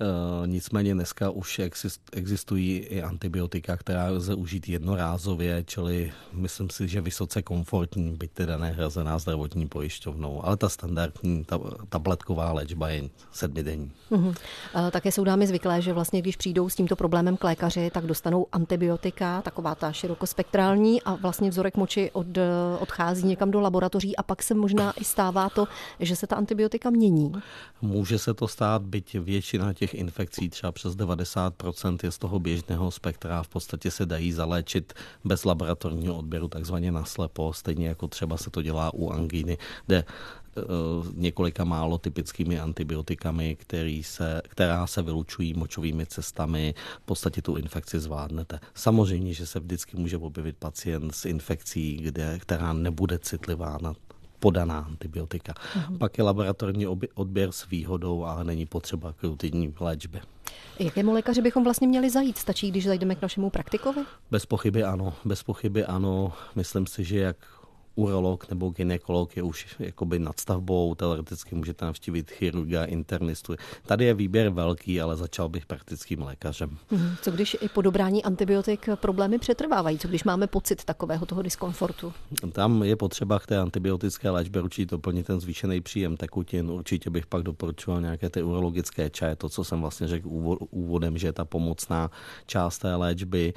Eh, 0.00 0.46
nicméně 0.46 0.94
dneska 0.94 1.30
už 1.30 1.60
existují 2.12 2.76
i 2.78 3.02
antibiotika, 3.02 3.76
která 3.76 4.08
lze 4.08 4.34
užít 4.34 4.68
jednorázově, 4.68 5.64
čili 5.66 6.12
myslím 6.32 6.70
si, 6.70 6.88
že 6.88 7.00
vysoce 7.00 7.42
komfortní, 7.42 8.16
byť 8.16 8.32
teda 8.32 8.58
nehrazená 8.58 9.18
zdravotní 9.18 9.68
pojišťovnou, 9.68 10.44
ale 10.44 10.56
ta 10.56 10.68
standardní 10.68 11.44
ta, 11.44 11.58
tabletková 11.88 12.52
léčba 12.52 12.88
je 12.88 13.10
sedmidenní. 13.32 13.92
Uh-huh. 14.10 14.34
Také 14.90 15.12
jsou 15.12 15.24
dámy 15.24 15.46
zvyklé, 15.46 15.82
že 15.82 15.92
vlastně 15.92 16.22
když 16.22 16.36
přijdou 16.36 16.68
s 16.68 16.74
tímto 16.74 16.96
problémem 16.96 17.36
k 17.36 17.44
lékaři, 17.44 17.90
tak 17.94 18.06
dostanou 18.06 18.46
antibiotika, 18.52 19.42
taková 19.42 19.74
ta 19.74 19.92
širokospektrální 19.92 21.02
a 21.02 21.14
vlastně 21.14 21.50
vzorek 21.50 21.76
moči 21.76 22.10
od, 22.12 22.26
odchází 22.80 23.26
někam 23.26 23.50
do 23.50 23.60
laboratoří 23.60 24.16
a 24.16 24.22
pak 24.22 24.42
se 24.42 24.54
možná 24.54 24.92
i 24.92 25.04
stává 25.04 25.48
to, 25.48 25.66
že 26.00 26.16
se 26.16 26.26
ta 26.26 26.36
antibiotika 26.36 26.90
mění. 26.90 27.32
Může 27.82 28.18
se 28.18 28.34
to 28.34 28.48
stát, 28.48 28.82
byť 28.82 29.18
většina 29.18 29.72
těch 29.72 29.87
těch 29.88 30.00
infekcí 30.00 30.48
třeba 30.48 30.72
přes 30.72 30.96
90% 30.96 31.98
je 32.02 32.10
z 32.10 32.18
toho 32.18 32.38
běžného 32.38 32.90
spektra 32.90 33.40
a 33.40 33.42
v 33.42 33.48
podstatě 33.48 33.90
se 33.90 34.06
dají 34.06 34.32
zaléčit 34.32 34.92
bez 35.24 35.44
laboratorního 35.44 36.18
odběru 36.18 36.48
takzvaně 36.48 36.92
naslepo, 36.92 37.52
stejně 37.52 37.88
jako 37.88 38.08
třeba 38.08 38.36
se 38.36 38.50
to 38.50 38.62
dělá 38.62 38.94
u 38.94 39.10
angíny, 39.10 39.58
kde 39.86 40.04
Eh, 40.58 41.12
několika 41.14 41.64
málo 41.64 41.98
typickými 41.98 42.60
antibiotikami, 42.60 43.56
který 43.56 44.02
se, 44.02 44.42
která 44.48 44.86
se 44.86 45.02
vylučují 45.02 45.54
močovými 45.54 46.06
cestami, 46.06 46.74
v 47.02 47.04
podstatě 47.04 47.42
tu 47.42 47.56
infekci 47.56 48.00
zvládnete. 48.00 48.60
Samozřejmě, 48.74 49.34
že 49.34 49.46
se 49.46 49.60
vždycky 49.60 49.96
může 49.96 50.16
objevit 50.16 50.56
pacient 50.56 51.14
s 51.14 51.24
infekcí, 51.24 51.96
kde, 51.96 52.38
která 52.38 52.72
nebude 52.72 53.18
citlivá 53.18 53.78
na 53.82 53.94
podaná 54.38 54.78
antibiotika. 54.78 55.52
Uh-huh. 55.52 55.98
Pak 55.98 56.18
je 56.18 56.24
laboratorní 56.24 56.86
odběr 57.14 57.52
s 57.52 57.68
výhodou, 57.68 58.24
ale 58.24 58.44
není 58.44 58.66
potřeba 58.66 59.12
k 59.12 59.22
rutinní 59.22 59.74
léčbě. 59.80 60.20
Jakému 60.78 61.12
lékaři 61.12 61.42
bychom 61.42 61.64
vlastně 61.64 61.88
měli 61.88 62.10
zajít? 62.10 62.38
Stačí, 62.38 62.70
když 62.70 62.86
zajdeme 62.86 63.14
k 63.14 63.22
našemu 63.22 63.50
praktikovi? 63.50 64.00
Bez 64.30 64.46
pochyby 64.46 64.84
ano, 64.84 65.14
bez 65.24 65.42
pochyby 65.42 65.84
ano. 65.84 66.32
Myslím 66.54 66.86
si, 66.86 67.04
že 67.04 67.18
jak 67.18 67.36
urolog 67.98 68.50
nebo 68.50 68.70
ginekolog 68.70 69.36
je 69.36 69.42
už 69.42 69.66
jakoby 69.78 70.18
nadstavbou, 70.18 70.94
teoreticky 70.94 71.54
můžete 71.54 71.84
navštívit 71.84 72.30
chirurga, 72.30 72.84
internistu. 72.84 73.54
Tady 73.86 74.04
je 74.04 74.14
výběr 74.14 74.48
velký, 74.48 75.00
ale 75.00 75.16
začal 75.16 75.48
bych 75.48 75.66
praktickým 75.66 76.22
lékařem. 76.22 76.78
Mhm. 76.90 77.16
Co 77.22 77.30
když 77.30 77.56
i 77.60 77.68
po 77.68 77.82
dobrání 77.82 78.24
antibiotik 78.24 78.88
problémy 78.94 79.38
přetrvávají? 79.38 79.98
Co 79.98 80.08
když 80.08 80.24
máme 80.24 80.46
pocit 80.46 80.84
takového 80.84 81.26
toho 81.26 81.42
diskomfortu? 81.42 82.12
Tam 82.52 82.82
je 82.82 82.96
potřeba 82.96 83.38
k 83.38 83.46
té 83.46 83.58
antibiotické 83.58 84.30
léčbě 84.30 84.62
určitě 84.62 84.90
doplnit 84.90 85.26
ten 85.26 85.40
zvýšený 85.40 85.80
příjem 85.80 86.16
tekutin. 86.16 86.70
Určitě 86.70 87.10
bych 87.10 87.26
pak 87.26 87.42
doporučoval 87.42 88.00
nějaké 88.00 88.30
ty 88.30 88.42
urologické 88.42 89.10
čaje, 89.10 89.36
to, 89.36 89.48
co 89.48 89.64
jsem 89.64 89.80
vlastně 89.80 90.08
řekl 90.08 90.28
úvodem, 90.70 91.18
že 91.18 91.26
je 91.26 91.32
ta 91.32 91.44
pomocná 91.44 92.10
část 92.46 92.78
té 92.78 92.94
léčby. 92.94 93.54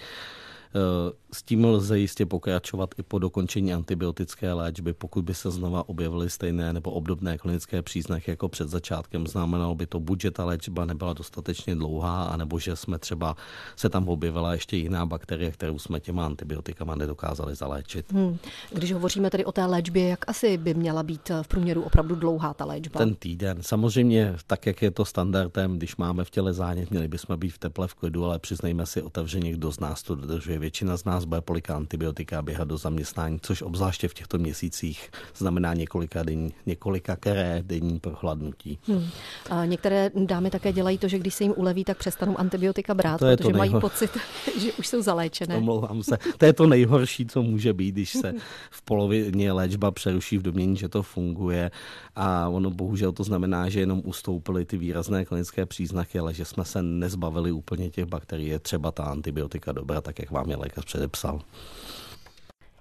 Eh, 0.75 1.13
s 1.33 1.43
tím 1.43 1.65
lze 1.65 1.99
jistě 1.99 2.25
pokračovat 2.25 2.89
i 2.97 3.03
po 3.03 3.19
dokončení 3.19 3.73
antibiotické 3.73 4.53
léčby, 4.53 4.93
pokud 4.93 5.25
by 5.25 5.33
se 5.33 5.51
znova 5.51 5.89
objevily 5.89 6.29
stejné 6.29 6.73
nebo 6.73 6.91
obdobné 6.91 7.37
klinické 7.37 7.81
příznaky 7.81 8.31
jako 8.31 8.49
před 8.49 8.69
začátkem. 8.69 9.27
Znamenalo 9.27 9.75
by 9.75 9.85
to 9.85 9.99
buď, 9.99 10.21
že 10.21 10.31
ta 10.31 10.45
léčba 10.45 10.85
nebyla 10.85 11.13
dostatečně 11.13 11.75
dlouhá, 11.75 12.23
anebo 12.23 12.59
že 12.59 12.75
jsme 12.75 12.99
třeba 12.99 13.35
se 13.75 13.89
tam 13.89 14.09
objevila 14.09 14.53
ještě 14.53 14.77
jiná 14.77 15.05
bakterie, 15.05 15.51
kterou 15.51 15.79
jsme 15.79 15.99
těma 15.99 16.25
antibiotikama 16.25 16.95
nedokázali 16.95 17.55
zaléčit. 17.55 18.11
Hmm. 18.11 18.37
Když 18.73 18.93
hovoříme 18.93 19.29
tedy 19.29 19.45
o 19.45 19.51
té 19.51 19.65
léčbě, 19.65 20.07
jak 20.07 20.29
asi 20.29 20.57
by 20.57 20.73
měla 20.73 21.03
být 21.03 21.31
v 21.41 21.47
průměru 21.47 21.81
opravdu 21.81 22.15
dlouhá 22.15 22.53
ta 22.53 22.65
léčba? 22.65 22.97
Ten 22.97 23.15
týden. 23.15 23.57
Samozřejmě, 23.61 24.35
tak 24.47 24.65
jak 24.65 24.81
je 24.81 24.91
to 24.91 25.05
standardem, 25.05 25.77
když 25.77 25.95
máme 25.95 26.23
v 26.23 26.29
těle 26.29 26.53
zánět, 26.53 26.91
měli 26.91 27.07
bychom 27.07 27.39
být 27.39 27.49
v 27.49 27.57
teple 27.57 27.87
v 27.87 27.93
klidu, 27.93 28.25
ale 28.25 28.39
přiznejme 28.39 28.85
si 28.85 29.01
otevřeně, 29.01 29.51
kdo 29.51 29.71
z 29.71 29.79
nás 29.79 30.03
to 30.03 30.15
dodržuje 30.15 30.60
většina 30.61 30.97
z 30.97 31.05
nás 31.05 31.25
bude 31.25 31.41
polika 31.41 31.75
antibiotika 31.75 32.39
a 32.39 32.41
běhat 32.41 32.67
do 32.67 32.77
zaměstnání, 32.77 33.39
což 33.41 33.61
obzvláště 33.61 34.07
v 34.07 34.13
těchto 34.13 34.37
měsících 34.37 35.09
znamená 35.35 35.73
několika, 35.73 36.23
den, 36.23 36.49
několika 36.65 37.15
keré 37.15 37.63
denní 37.65 37.99
prohladnutí. 37.99 38.79
Hmm. 38.87 39.07
A 39.49 39.65
některé 39.65 40.11
dámy 40.15 40.49
také 40.49 40.73
dělají 40.73 40.97
to, 40.97 41.07
že 41.07 41.19
když 41.19 41.33
se 41.33 41.43
jim 41.43 41.53
uleví, 41.57 41.83
tak 41.83 41.97
přestanou 41.97 42.39
antibiotika 42.39 42.93
brát, 42.93 43.17
to 43.19 43.25
protože 43.25 43.51
to 43.51 43.57
mají 43.57 43.71
pocit, 43.81 44.11
že 44.59 44.73
už 44.73 44.87
jsou 44.87 45.01
zaléčené. 45.01 45.55
Omlouvám 45.57 46.03
se. 46.03 46.17
To 46.37 46.45
je 46.45 46.53
to 46.53 46.67
nejhorší, 46.67 47.25
co 47.25 47.43
může 47.43 47.73
být, 47.73 47.91
když 47.91 48.09
se 48.11 48.33
v 48.71 48.81
polovině 48.81 49.51
léčba 49.51 49.91
přeruší 49.91 50.37
v 50.37 50.41
domění, 50.41 50.77
že 50.77 50.89
to 50.89 51.03
funguje 51.03 51.71
a 52.15 52.49
ono 52.49 52.69
bohužel 52.69 53.11
to 53.11 53.23
znamená, 53.23 53.69
že 53.69 53.79
jenom 53.79 54.01
ustoupily 54.05 54.65
ty 54.65 54.77
výrazné 54.77 55.25
klinické 55.25 55.65
příznaky, 55.65 56.19
ale 56.19 56.33
že 56.33 56.45
jsme 56.45 56.65
se 56.65 56.81
nezbavili 56.81 57.51
úplně 57.51 57.89
těch 57.89 58.05
bakterií. 58.05 58.47
Je 58.47 58.59
třeba 58.59 58.91
ta 58.91 59.03
antibiotika 59.03 59.71
dobrá, 59.71 60.01
tak 60.01 60.19
jak 60.19 60.31
vám 60.31 60.49
je 60.51 60.57
lékař 60.57 60.85
předepsal. 60.85 61.41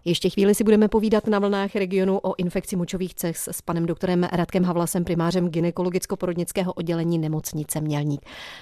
Ještě 0.05 0.31
chvíli 0.31 0.55
si 0.55 0.65
budeme 0.65 0.89
povídat 0.89 1.27
na 1.27 1.39
vlnách 1.39 1.75
regionu 1.75 2.19
o 2.19 2.35
infekci 2.39 2.77
močových 2.77 3.15
cest 3.15 3.49
s 3.49 3.63
panem 3.63 3.87
doktorem 3.87 4.29
Radkem 4.33 4.65
Havlasem, 4.65 5.05
primářem 5.05 5.49
ginekologicko-porodnického 5.49 6.73
oddělení 6.73 7.19
nemocnice 7.19 7.81
Mělník. 7.81 8.21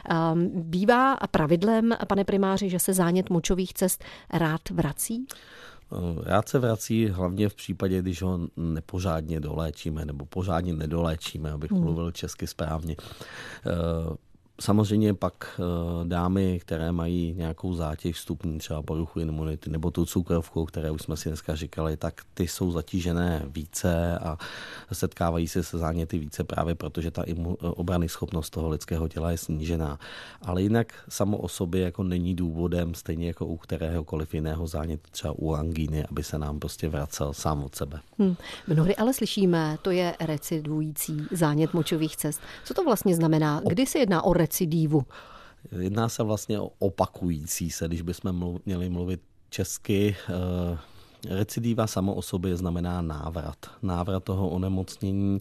Ehm, 0.09 0.51
bývá 0.55 1.17
pravidlem, 1.31 1.97
pane 2.09 2.25
primáři, 2.25 2.71
že 2.71 2.79
se 2.79 2.93
zánět 2.93 3.31
močových 3.31 3.75
cest 3.75 4.05
rád 4.33 4.71
vrací? 4.71 5.27
Rád 6.23 6.49
se 6.49 6.59
vrací 6.59 7.07
hlavně 7.07 7.49
v 7.49 7.55
případě, 7.55 8.03
když 8.03 8.23
ho 8.23 8.41
nepořádně 8.57 9.41
doléčíme 9.41 10.05
nebo 10.05 10.27
pořádně 10.27 10.73
nedoléčíme, 10.73 11.53
abych 11.53 11.71
hmm. 11.71 11.81
mluvil 11.81 12.11
česky 12.11 12.47
správně. 12.47 12.97
Samozřejmě 14.61 15.15
pak 15.15 15.61
eh, 15.61 15.63
dámy, 16.05 16.61
které 16.61 16.93
mají 16.93 17.35
nějakou 17.35 17.75
zátěž 17.75 18.17
vstupní, 18.17 18.59
třeba 18.59 18.83
poruchu 18.83 19.21
imunity 19.21 19.71
nebo 19.71 19.91
tu 19.91 20.05
cukrovku, 20.05 20.65
které 20.65 20.91
už 20.91 21.03
jsme 21.03 21.17
si 21.17 21.29
dneska 21.29 21.55
říkali, 21.55 21.97
tak 21.97 22.15
ty 22.35 22.49
jsou 22.49 22.71
zatížené 22.71 23.43
více 23.47 24.19
a 24.19 24.39
setkávají 24.93 25.49
se 25.49 25.63
se 25.63 25.79
záněty 25.79 26.19
více 26.19 26.45
právě 26.45 26.75
protože 26.75 27.11
ta 27.11 27.25
obrany 27.61 28.09
schopnost 28.09 28.51
toho 28.51 28.69
lidského 28.69 29.09
těla 29.09 29.31
je 29.31 29.39
snížená. 29.39 29.99
Ale 30.43 30.63
jinak 30.63 30.95
samo 31.09 31.39
o 31.39 31.49
sobě 31.49 31.83
jako 31.83 32.03
není 32.03 32.35
důvodem, 32.35 32.95
stejně 32.95 33.27
jako 33.27 33.47
u 33.47 33.57
kteréhokoliv 33.57 34.35
jiného 34.35 34.67
zánětu, 34.67 35.11
třeba 35.11 35.35
u 35.37 35.53
angíny, 35.53 36.05
aby 36.05 36.23
se 36.23 36.39
nám 36.39 36.59
prostě 36.59 36.89
vracel 36.89 37.33
sám 37.33 37.65
od 37.65 37.75
sebe. 37.75 38.01
Hmm. 38.19 38.37
Mnohdy 38.67 38.97
ale 38.97 39.13
slyšíme, 39.13 39.79
to 39.83 39.91
je 39.91 40.15
recidující 40.21 41.27
zánět 41.31 41.75
močových 41.75 42.17
cest. 42.17 42.41
Co 42.65 42.75
to 42.75 42.85
vlastně 42.85 43.15
znamená? 43.15 43.61
Kdy 43.69 43.87
se 43.87 43.99
jedná 43.99 44.23
o 44.23 44.33
recidivu? 44.49 45.05
Jedná 45.79 46.09
se 46.09 46.23
vlastně 46.23 46.61
o 46.61 46.73
opakující 46.79 47.71
se, 47.71 47.89
když 47.89 48.03
bychom 48.03 48.59
měli 48.67 48.89
mluvit 48.89 49.21
česky. 49.51 50.17
Eh, 50.29 50.79
recidiva 51.29 51.87
samo 51.87 52.15
o 52.15 52.23
sobě 52.23 52.57
znamená 52.57 53.03
návrat. 53.03 53.57
Návrat 53.83 54.25
toho 54.25 54.49
onemocnění 54.49 55.41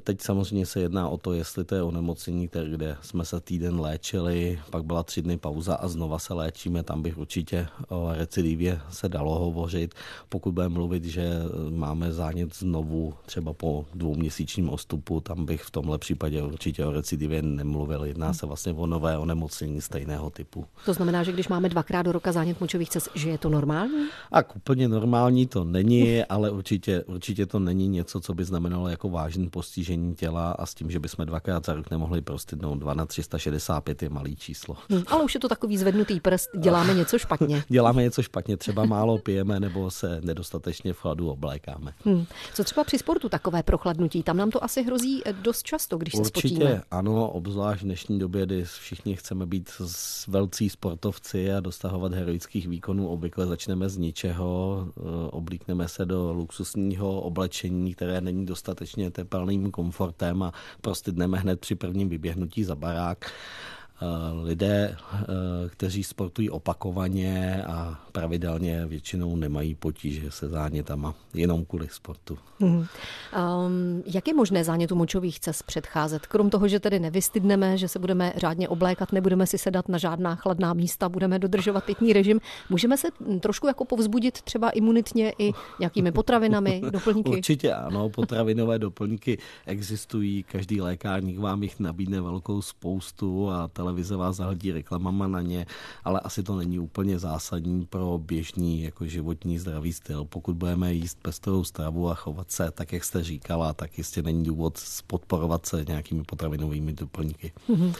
Teď 0.00 0.20
samozřejmě 0.20 0.66
se 0.66 0.80
jedná 0.80 1.08
o 1.08 1.16
to, 1.16 1.32
jestli 1.32 1.64
to 1.64 1.74
je 1.74 1.82
onemocnění, 1.82 2.48
které, 2.48 2.70
kde 2.70 2.96
jsme 3.02 3.24
se 3.24 3.40
týden 3.40 3.80
léčili, 3.80 4.58
pak 4.70 4.84
byla 4.84 5.02
tři 5.02 5.22
dny 5.22 5.36
pauza 5.36 5.74
a 5.74 5.88
znova 5.88 6.18
se 6.18 6.34
léčíme, 6.34 6.82
tam 6.82 7.02
bych 7.02 7.18
určitě 7.18 7.66
o 7.88 8.08
recidivě 8.12 8.80
se 8.90 9.08
dalo 9.08 9.38
hovořit. 9.38 9.94
Pokud 10.28 10.52
budeme 10.52 10.74
mluvit, 10.74 11.04
že 11.04 11.30
máme 11.70 12.12
zánět 12.12 12.56
znovu 12.56 13.14
třeba 13.26 13.52
po 13.52 13.84
dvouměsíčním 13.94 14.68
ostupu, 14.68 15.20
tam 15.20 15.46
bych 15.46 15.62
v 15.62 15.70
tomhle 15.70 15.98
případě 15.98 16.42
určitě 16.42 16.86
o 16.86 16.92
recidivě 16.92 17.42
nemluvil. 17.42 18.04
Jedná 18.04 18.32
se 18.32 18.46
vlastně 18.46 18.72
o 18.72 18.86
nové 18.86 19.18
onemocnění 19.18 19.80
stejného 19.80 20.30
typu. 20.30 20.66
To 20.84 20.94
znamená, 20.94 21.22
že 21.22 21.32
když 21.32 21.48
máme 21.48 21.68
dvakrát 21.68 22.02
do 22.02 22.12
roka 22.12 22.32
zánět 22.32 22.60
močových 22.60 22.90
cest, 22.90 23.08
že 23.14 23.28
je 23.30 23.38
to 23.38 23.48
normální? 23.48 24.08
A 24.32 24.54
úplně 24.56 24.88
normální 24.88 25.46
to 25.46 25.64
není, 25.64 26.24
ale 26.24 26.50
určitě, 26.50 27.02
určitě 27.02 27.46
to 27.46 27.58
není 27.58 27.88
něco, 27.88 28.20
co 28.20 28.34
by 28.34 28.44
znamenalo 28.44 28.88
jako 28.88 29.08
vážný 29.08 29.48
postižení 29.48 29.75
postižení 29.76 30.14
těla 30.14 30.52
a 30.52 30.66
s 30.66 30.74
tím, 30.74 30.90
že 30.90 30.98
bychom 31.00 31.26
dvakrát 31.26 31.66
za 31.66 31.74
rok 31.74 31.90
nemohli 31.90 32.20
prostydnout. 32.20 32.78
2 32.78 32.94
na 32.94 33.06
365 33.06 34.02
je 34.02 34.08
malý 34.08 34.36
číslo. 34.36 34.76
Hmm, 34.90 35.02
ale 35.06 35.24
už 35.24 35.34
je 35.34 35.40
to 35.40 35.48
takový 35.48 35.78
zvednutý 35.78 36.20
prst, 36.20 36.50
děláme 36.58 36.94
něco 37.04 37.18
špatně. 37.18 37.64
děláme 37.68 38.02
něco 38.02 38.22
špatně, 38.22 38.56
třeba 38.56 38.84
málo 38.84 39.18
pijeme 39.18 39.60
nebo 39.60 39.90
se 39.90 40.20
nedostatečně 40.24 40.92
v 40.92 40.98
chladu 40.98 41.30
oblékáme. 41.30 41.92
Hmm. 42.04 42.24
Co 42.54 42.64
třeba 42.64 42.84
při 42.84 42.98
sportu 42.98 43.28
takové 43.28 43.62
prochladnutí? 43.62 44.22
Tam 44.22 44.36
nám 44.36 44.50
to 44.50 44.64
asi 44.64 44.82
hrozí 44.82 45.22
dost 45.42 45.62
často, 45.62 45.98
když 45.98 46.14
Určitě, 46.14 46.48
se 46.48 46.54
spotíme. 46.54 46.82
ano, 46.90 47.30
obzvlášť 47.30 47.82
v 47.82 47.84
dnešní 47.84 48.18
době, 48.18 48.46
kdy 48.46 48.64
všichni 48.64 49.16
chceme 49.16 49.46
být 49.46 49.70
velcí 50.28 50.68
sportovci 50.70 51.52
a 51.52 51.60
dostahovat 51.60 52.12
heroických 52.14 52.68
výkonů. 52.68 53.08
Obvykle 53.08 53.46
začneme 53.46 53.88
z 53.88 53.96
ničeho, 53.96 54.86
eh, 54.98 55.00
oblíkneme 55.30 55.88
se 55.88 56.04
do 56.06 56.32
luxusního 56.32 57.20
oblečení, 57.20 57.94
které 57.94 58.20
není 58.20 58.46
dostatečně 58.46 59.10
tepelným 59.10 59.65
komfortem 59.70 60.42
a 60.42 60.52
prostě 60.80 61.12
dneme 61.12 61.38
hned 61.38 61.60
při 61.60 61.74
prvním 61.74 62.08
vyběhnutí 62.08 62.64
za 62.64 62.74
barák. 62.74 63.32
Eh, 64.02 64.46
lidé, 64.46 64.96
eh, 64.96 65.26
kteří 65.68 66.04
sportují 66.04 66.50
opakovaně 66.50 67.64
a 67.66 68.00
pravidelně 68.12 68.86
většinou 68.86 69.36
nemají 69.36 69.74
potíže 69.74 70.30
se 70.30 70.48
zánětama, 70.48 71.14
jenom 71.34 71.64
kvůli 71.64 71.88
sportu. 71.90 72.38
Hmm. 72.60 72.76
Um, 72.78 72.86
jak 74.06 74.28
je 74.28 74.34
možné 74.34 74.64
zánětu 74.64 74.94
močových 74.94 75.40
cest 75.40 75.62
předcházet? 75.62 76.26
Krom 76.26 76.50
toho, 76.50 76.68
že 76.68 76.80
tedy 76.80 77.00
nevystydneme, 77.00 77.78
že 77.78 77.88
se 77.88 77.98
budeme 77.98 78.32
řádně 78.36 78.68
oblékat, 78.68 79.12
nebudeme 79.12 79.46
si 79.46 79.58
sedat 79.58 79.88
na 79.88 79.98
žádná 79.98 80.34
chladná 80.34 80.74
místa, 80.74 81.08
budeme 81.08 81.38
dodržovat 81.38 81.84
pitný 81.84 82.12
režim, 82.12 82.40
můžeme 82.70 82.96
se 82.96 83.08
trošku 83.40 83.66
jako 83.66 83.84
povzbudit 83.84 84.42
třeba 84.42 84.70
imunitně 84.70 85.32
i 85.38 85.52
nějakými 85.80 86.12
potravinami, 86.12 86.82
doplňky? 86.90 87.30
Určitě 87.30 87.74
ano, 87.74 88.08
potravinové 88.08 88.78
doplňky 88.78 89.38
existují, 89.66 90.42
každý 90.42 90.80
lékárník 90.80 91.38
vám 91.38 91.62
jich 91.62 91.80
nabídne 91.80 92.20
velkou 92.20 92.62
spoustu 92.62 93.50
a 93.50 93.68
televize 93.86 94.16
vás 94.16 94.36
zahltí 94.36 94.72
reklamama 94.72 95.26
na 95.26 95.42
ně, 95.42 95.66
ale 96.04 96.20
asi 96.20 96.42
to 96.42 96.56
není 96.56 96.78
úplně 96.78 97.18
zásadní 97.18 97.86
pro 97.86 98.18
běžný 98.18 98.82
jako 98.82 99.06
životní 99.06 99.58
zdravý 99.58 99.92
styl. 99.92 100.24
Pokud 100.24 100.56
budeme 100.56 100.92
jíst 100.92 101.18
pestrou 101.22 101.64
stravu 101.64 102.10
a 102.10 102.14
chovat 102.14 102.50
se 102.50 102.70
tak, 102.70 102.92
jak 102.92 103.04
jste 103.04 103.22
říkala, 103.22 103.72
tak 103.72 103.98
jistě 103.98 104.22
není 104.22 104.44
důvod 104.44 104.78
podporovat 105.06 105.66
se 105.66 105.84
nějakými 105.88 106.22
potravinovými 106.24 106.92
doplňky. 106.92 107.52
Mhm. 107.68 107.92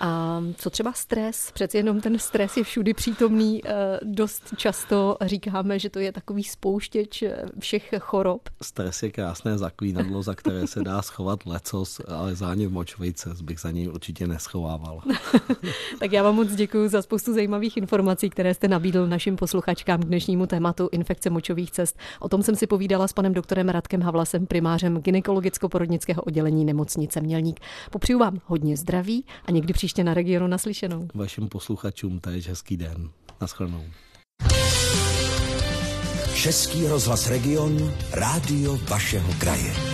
A 0.00 0.40
co 0.56 0.70
třeba 0.70 0.92
stres? 0.92 1.50
Přeci 1.52 1.76
jenom 1.76 2.00
ten 2.00 2.18
stres 2.18 2.56
je 2.56 2.64
všudy 2.64 2.94
přítomný. 2.94 3.60
Eh, 3.64 4.00
dost 4.02 4.42
často 4.56 5.16
říkáme, 5.20 5.78
že 5.78 5.90
to 5.90 5.98
je 5.98 6.12
takový 6.12 6.44
spouštěč 6.44 7.22
eh, 7.22 7.42
všech 7.60 7.94
chorob. 7.98 8.48
Stres 8.62 9.02
je 9.02 9.10
krásné 9.10 9.58
zaklínadlo, 9.58 10.22
za 10.22 10.34
které 10.34 10.66
se 10.66 10.80
dá 10.82 11.02
schovat 11.02 11.46
lecos, 11.46 12.00
ale 12.08 12.34
zánět 12.34 12.72
močovice 12.72 13.30
bych 13.42 13.60
za 13.60 13.70
něj 13.70 13.88
určitě 13.88 14.26
neschovával. 14.26 15.02
tak 15.98 16.12
já 16.12 16.22
vám 16.22 16.34
moc 16.34 16.54
děkuji 16.54 16.88
za 16.88 17.02
spoustu 17.02 17.34
zajímavých 17.34 17.76
informací, 17.76 18.30
které 18.30 18.54
jste 18.54 18.68
nabídl 18.68 19.06
našim 19.06 19.36
posluchačkám 19.36 20.00
k 20.00 20.04
dnešnímu 20.04 20.46
tématu 20.46 20.88
infekce 20.92 21.30
močových 21.30 21.70
cest. 21.70 21.98
O 22.20 22.28
tom 22.28 22.42
jsem 22.42 22.56
si 22.56 22.66
povídala 22.66 23.08
s 23.08 23.12
panem 23.12 23.34
doktorem 23.34 23.68
Radkem 23.68 24.02
Havlasem, 24.02 24.46
primářem 24.46 24.98
gynekologicko-porodnického 24.98 26.22
oddělení 26.22 26.64
nemocnice 26.64 27.20
Mělník. 27.20 27.60
Popřeju 27.90 28.18
vám 28.18 28.40
hodně 28.46 28.76
zdraví 28.76 29.24
a 29.44 29.50
někdy 29.50 29.72
příště 29.72 30.04
na 30.04 30.14
regionu 30.14 30.46
naslyšenou. 30.46 31.08
Vašim 31.14 31.48
posluchačům 31.48 32.20
též 32.20 32.48
hezký 32.48 32.76
den. 32.76 33.08
Naschledanou. 33.40 33.84
Český 36.34 36.86
rozhlas 36.86 37.30
Region, 37.30 37.92
rádio 38.12 38.78
vašeho 38.88 39.32
kraje. 39.38 39.93